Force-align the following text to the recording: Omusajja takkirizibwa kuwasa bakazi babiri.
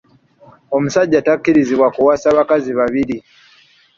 Omusajja 0.75 1.19
takkirizibwa 1.21 1.87
kuwasa 1.95 2.27
bakazi 2.37 2.71
babiri. 2.79 3.17